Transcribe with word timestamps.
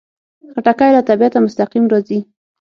خټکی 0.53 0.89
له 0.95 1.01
طبیعته 1.09 1.37
مستقیم 1.45 1.85
راځي. 1.91 2.19